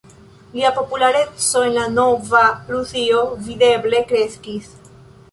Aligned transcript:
Lia 0.53 0.69
populareco 0.75 1.61
en 1.65 1.75
la 1.75 1.83
nova 1.97 2.41
Rusio 2.69 3.19
videble 3.49 4.01
kreskis. 4.13 4.73